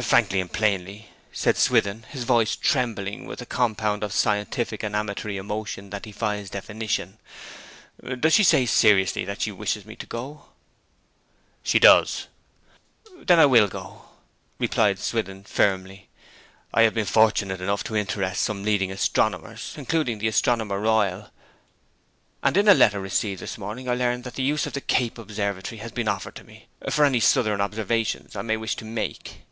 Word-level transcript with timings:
'Frankly 0.00 0.40
and 0.40 0.52
plainly,' 0.52 1.08
said 1.32 1.56
Swithin, 1.56 2.04
his 2.10 2.22
voice 2.22 2.54
trembling 2.54 3.24
with 3.26 3.42
a 3.42 3.46
compound 3.46 4.04
of 4.04 4.12
scientific 4.12 4.84
and 4.84 4.94
amatory 4.94 5.36
emotion 5.36 5.90
that 5.90 6.02
defies 6.02 6.48
definition, 6.48 7.18
'does 8.20 8.32
she 8.32 8.44
say 8.44 8.66
seriously 8.66 9.24
that 9.24 9.40
she 9.42 9.50
wishes 9.50 9.84
me 9.84 9.96
to 9.96 10.06
go?' 10.06 10.44
'She 11.64 11.80
does.' 11.80 12.28
'Then 13.16 13.38
go 13.38 13.42
I 13.42 13.46
will,' 13.46 14.10
replied 14.60 15.00
Swithin 15.00 15.42
firmly. 15.42 16.08
'I 16.72 16.82
have 16.82 16.94
been 16.94 17.04
fortunate 17.04 17.60
enough 17.60 17.82
to 17.84 17.96
interest 17.96 18.44
some 18.44 18.62
leading 18.62 18.92
astronomers, 18.92 19.74
including 19.76 20.18
the 20.20 20.28
Astronomer 20.28 20.78
Royal; 20.78 21.30
and 22.44 22.56
in 22.56 22.68
a 22.68 22.74
letter 22.74 23.00
received 23.00 23.42
this 23.42 23.58
morning 23.58 23.88
I 23.88 23.94
learn 23.96 24.22
that 24.22 24.34
the 24.36 24.44
use 24.44 24.66
of 24.66 24.72
the 24.74 24.80
Cape 24.80 25.18
Observatory 25.18 25.78
has 25.78 25.90
been 25.90 26.06
offered 26.06 26.46
me 26.46 26.68
for 26.90 27.04
any 27.04 27.18
southern 27.18 27.60
observations 27.60 28.36
I 28.36 28.42
may 28.42 28.56
wish 28.56 28.76
to 28.76 28.84
make. 28.84 29.46